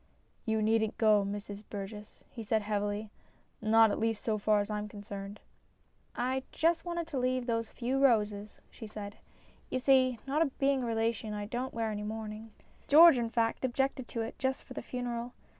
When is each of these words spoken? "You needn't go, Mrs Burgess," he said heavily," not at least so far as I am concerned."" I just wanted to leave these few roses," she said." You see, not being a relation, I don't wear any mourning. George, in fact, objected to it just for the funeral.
"You 0.47 0.63
needn't 0.63 0.97
go, 0.97 1.23
Mrs 1.23 1.63
Burgess," 1.69 2.23
he 2.27 2.41
said 2.41 2.63
heavily," 2.63 3.11
not 3.61 3.91
at 3.91 3.99
least 3.99 4.23
so 4.23 4.39
far 4.39 4.59
as 4.59 4.71
I 4.71 4.79
am 4.79 4.87
concerned."" 4.87 5.39
I 6.31 6.41
just 6.51 6.83
wanted 6.85 7.05
to 7.09 7.19
leave 7.19 7.45
these 7.45 7.69
few 7.69 8.03
roses," 8.03 8.59
she 8.71 8.87
said." 8.87 9.17
You 9.69 9.77
see, 9.77 10.17
not 10.25 10.57
being 10.57 10.81
a 10.81 10.87
relation, 10.87 11.35
I 11.35 11.45
don't 11.45 11.71
wear 11.75 11.91
any 11.91 12.01
mourning. 12.01 12.51
George, 12.87 13.19
in 13.19 13.29
fact, 13.29 13.63
objected 13.63 14.07
to 14.07 14.21
it 14.21 14.39
just 14.39 14.63
for 14.63 14.73
the 14.73 14.81
funeral. 14.81 15.33